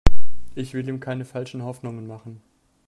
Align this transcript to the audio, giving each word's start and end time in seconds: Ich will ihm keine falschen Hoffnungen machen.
Ich 0.55 0.73
will 0.73 0.87
ihm 0.89 0.99
keine 0.99 1.25
falschen 1.25 1.61
Hoffnungen 1.61 2.07
machen. 2.07 2.41